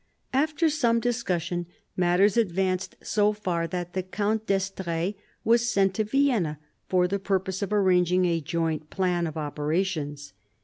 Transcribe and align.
After 0.33 0.67
some 0.67 0.99
discussion, 0.99 1.67
matters 1.95 2.35
advanced 2.35 2.95
so 3.03 3.33
far 3.33 3.67
that 3.67 3.93
the 3.93 4.01
Count 4.01 4.47
d'Estrees 4.47 5.13
was 5.43 5.71
sent 5.71 5.93
to 5.93 6.03
Vienna 6.03 6.57
for 6.89 7.07
the 7.07 7.19
purpose 7.19 7.61
of 7.61 7.71
arranging 7.71 8.25
a 8.25 8.41
joint 8.41 8.89
plan 8.89 9.27
of 9.27 9.37
operations. 9.37 10.33